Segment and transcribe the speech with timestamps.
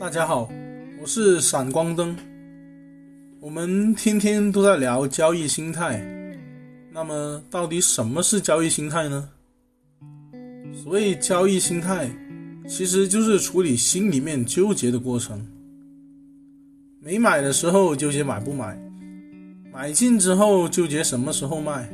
[0.00, 0.50] 大家好，
[0.98, 2.16] 我是闪光灯。
[3.38, 6.02] 我们天天都在聊交易心态，
[6.90, 9.28] 那么到底什么是交易心态呢？
[10.72, 12.10] 所谓交易心态，
[12.66, 15.46] 其实就是处理心里面纠结的过程。
[16.98, 18.80] 没买的时候纠结买不买，
[19.70, 21.86] 买进之后纠结什么时候卖，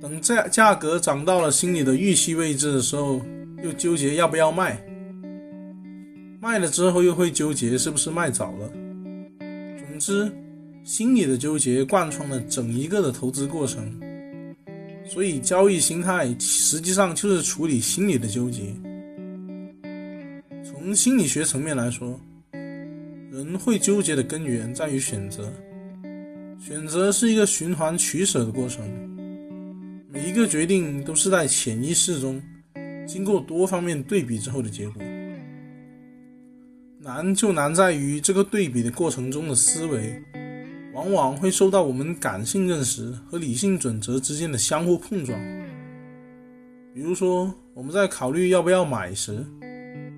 [0.00, 3.20] 等价价格涨到了心里的预期位置的时候，
[3.62, 4.82] 又纠结要不要卖，
[6.40, 8.72] 卖了之后又会纠结是不是卖早了。
[9.78, 10.32] 总之，
[10.82, 14.00] 心理的纠结贯穿了整一个的投资过程。
[15.04, 18.74] 所以，交易心态实际上就是处理心理的纠结。
[20.64, 22.18] 从心理学层面来说，
[23.30, 25.52] 人会纠结的根源在于选择。
[26.58, 28.88] 选择是一个循环取舍的过程，
[30.10, 32.40] 每一个决定都是在潜意识中
[33.06, 35.02] 经过多方面对比之后的结果。
[37.02, 40.22] 难就难在于这个对比的过程中的思维。
[40.92, 45.38] 往往会受到我们感性认识和理性准则之间的相互碰撞。
[46.92, 49.46] 比如说，我们在考虑要不要买时，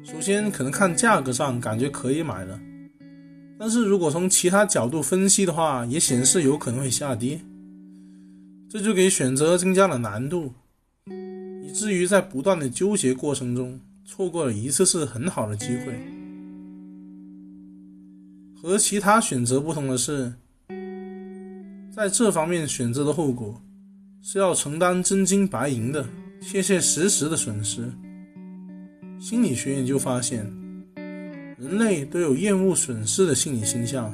[0.02, 2.58] 首先可能看价格上感觉可以买了，
[3.58, 7.38] 但是如果从其他角度分析的话，也显示有可能会下跌，
[8.68, 10.54] 这就给选择增加了难度，
[11.62, 16.21] 以至于在不断的纠结过程中，错过了一次次很好的机会。
[18.62, 20.32] 和其他选择不同的是。
[21.94, 23.60] 在这方面选择的后果，
[24.22, 26.06] 是要承担真金白银的、
[26.40, 27.92] 切切实实的损失。
[29.20, 30.50] 心理学研究发现，
[31.58, 34.10] 人类都有厌恶损失的心理倾向，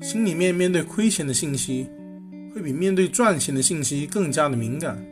[0.00, 1.88] 心里面面对亏钱的信息，
[2.54, 5.02] 会比面对赚钱的信息更加的敏感，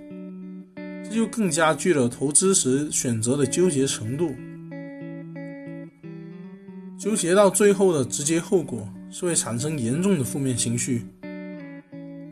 [1.03, 4.33] 这就更加剧了投资时选择的纠结程度。
[7.07, 11.07] 纠结到最后的直接后果是会产生严重的负面情绪。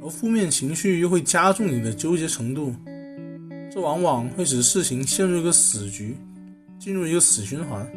[0.02, 2.74] 而负面情绪又会加重你的纠结程度，
[3.72, 6.16] 这往往会使事情陷入一个死局，
[6.76, 7.88] 进入一个死循环。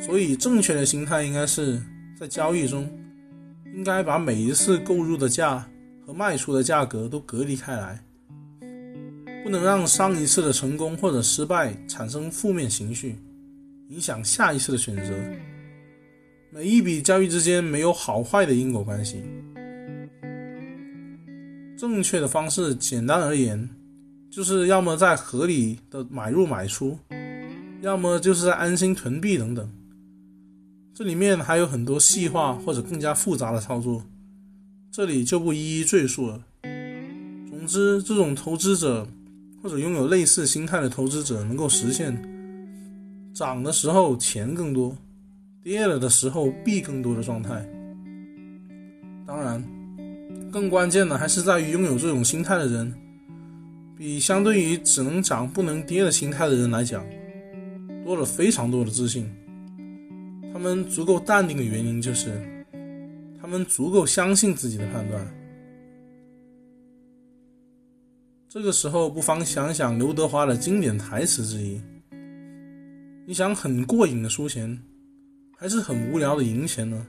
[0.00, 1.82] 所以，正确的心态应该是
[2.16, 2.88] 在交易中，
[3.74, 5.68] 应该把每一次购入的价
[6.06, 8.00] 和卖出的价格都隔离开来，
[9.42, 13.16] 不能让上一次的成功或者失败产生负面情绪，
[13.88, 15.14] 影响下一次的选择。
[16.50, 19.22] 每一笔交易之间没有好坏的因果关系。
[21.76, 23.68] 正确的方式，简单而言，
[24.30, 26.98] 就是要么在合理的买入买出，
[27.82, 29.70] 要么就是在安心囤币等等。
[30.94, 34.02] 这里面还有很多细化或者更加复杂的操作，
[34.90, 36.42] 这里就不一一赘述了。
[37.50, 39.06] 总之，这种投资者
[39.62, 42.16] 或者拥有类似心态的投资者，能够实现
[43.36, 44.96] 涨的时候钱更多，
[45.62, 47.62] 跌了的时候币更多的状态。
[49.26, 49.62] 当然。
[50.50, 52.90] 更关键的还是在于拥有这种心态的人，
[53.94, 57.04] 比相对于只能涨不能跌的心态的人来讲，
[58.06, 59.30] 多了非常多的自信。
[60.50, 62.64] 他们足够淡定的原因就是，
[63.38, 65.28] 他们足够相信自己的判断。
[68.48, 71.78] 这个时候，不妨想想刘德华的经典台词之一
[73.28, 74.80] ：“你想很过瘾的输钱，
[75.58, 77.04] 还是很无聊的赢钱呢？”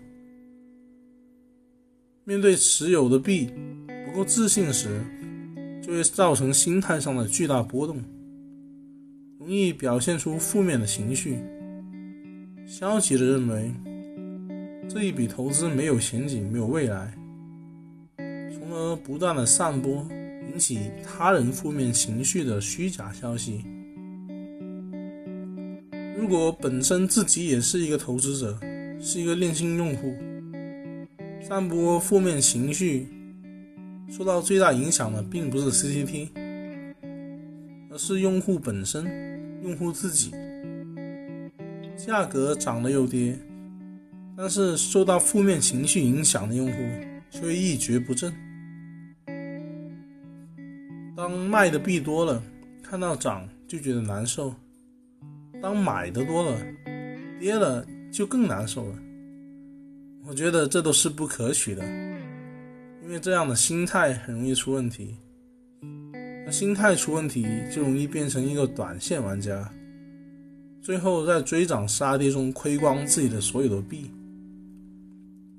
[2.25, 3.51] 面对持有的币
[4.03, 4.99] 不够自信时，
[5.79, 8.03] 就会造成心态上的巨大波动，
[9.37, 11.37] 容易表现出负面的情绪，
[12.65, 13.71] 消极的认为
[14.89, 17.15] 这一笔投资没有前景、没有未来，
[18.51, 20.05] 从而不断的散播
[20.51, 23.63] 引起他人负面情绪的虚假消息。
[26.29, 28.59] 如果本身自己也是一个投资者，
[28.99, 30.13] 是一个链性用户。
[31.39, 33.07] 散播负面情绪，
[34.09, 36.27] 受到最大影响的并不是 CCT，
[37.89, 39.05] 而是用户本身，
[39.63, 40.31] 用户自己。
[41.95, 43.39] 价格涨了又跌，
[44.35, 46.77] 但是受到负面情绪影响的用户
[47.31, 48.33] 却一蹶不振。
[51.15, 52.43] 当卖的币多了，
[52.83, 54.51] 看到涨就觉得难受；
[55.61, 56.57] 当买的多了，
[57.39, 58.95] 跌了就更难受了。
[60.25, 61.83] 我觉得这都是不可取的，
[63.03, 65.15] 因为这样的心态很容易出问题。
[66.45, 69.71] 那心态出问题，就容易变成一个短线玩家，
[70.81, 74.11] 最后在追涨杀跌中亏光自己的所有的币。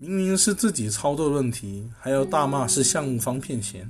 [0.00, 3.88] 明明是自己操作问题，还要大骂是项目方骗钱。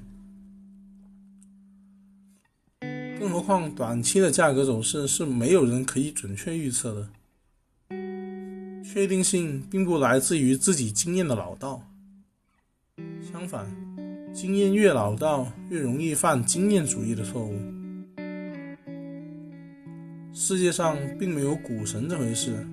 [3.48, 7.08] 况短期的价格走势是没有人可以准确预测的。
[8.84, 11.82] 确定性并不来自于自己经验的老道，
[13.32, 13.66] 相反，
[14.34, 17.58] 经验越老道，越容易犯经验主义的错误。
[20.34, 22.66] 世界上并没有股神这回事，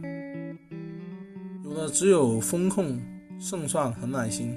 [1.63, 2.99] 有的只有风控、
[3.39, 4.53] 胜算和耐心。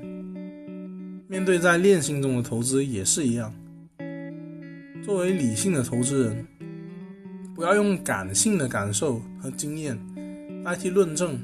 [1.28, 3.54] 面对在练性中的投资也是一样。
[5.08, 6.46] 作为理性的投资人，
[7.54, 9.98] 不要用感性的感受和经验。
[10.62, 11.40] 代替论证，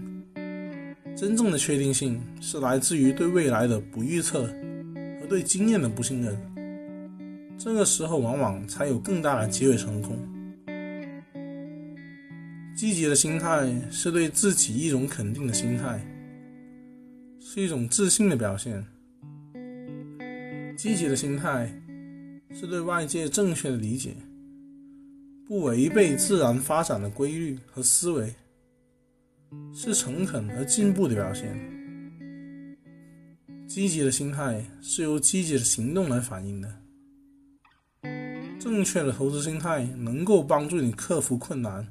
[1.16, 4.42] 真正的确定性是来自于对未来的不预测
[5.18, 6.38] 和对经验的不信任。
[7.56, 10.14] 这个时候，往往才有更大的机会成功。
[12.76, 16.06] 积极的心态是对自己一种肯定的心态，
[17.40, 18.84] 是一种自信的表现。
[20.76, 21.72] 积极的心态
[22.52, 24.14] 是对外界正确的理解，
[25.46, 28.34] 不违背自然发展的规律和思维。
[29.72, 31.56] 是诚恳而进步的表现。
[33.68, 36.74] 积极的心态是由积极的行动来反映的。
[38.58, 41.86] 正确的投资心态能够帮助你克服困难，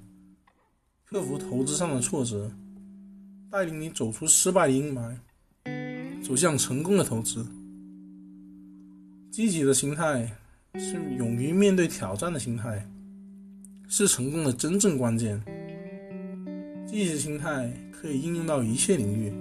[1.06, 2.52] 克服投资上的挫折，
[3.50, 5.16] 带领你走出失败的阴霾，
[6.22, 7.46] 走向成功的投资。
[9.32, 10.30] 积极的心态
[10.80, 12.84] 是勇于面对挑战的心态，
[13.88, 15.40] 是成功的真正关键。
[16.88, 19.32] 积极心态可以应用到一切领域，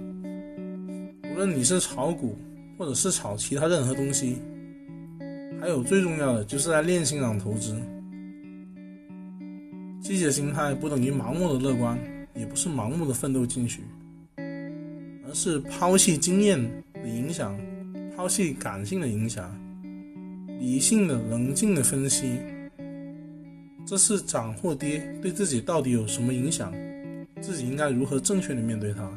[1.31, 2.37] 无论你是炒股，
[2.77, 4.37] 或者是炒其他任何东西，
[5.59, 7.81] 还有最重要的就是在练心上投资。
[10.01, 11.97] 积极的心态不等于盲目的乐观，
[12.35, 13.81] 也不是盲目的奋斗进取，
[14.37, 16.61] 而是抛弃经验
[16.93, 17.59] 的影响，
[18.15, 19.51] 抛弃感性的影响，
[20.59, 22.39] 理性的、冷静的分析，
[23.85, 26.73] 这是涨或跌对自己到底有什么影响。
[27.41, 29.11] 自己应该如何正确的面对它，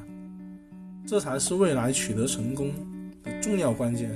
[1.07, 2.73] 这才是未来取得成功
[3.23, 4.11] 的重要关键。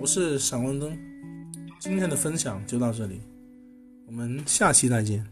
[0.00, 0.96] 我是闪光灯，
[1.78, 3.20] 今天的分享就到这里，
[4.06, 5.22] 我们下期再见。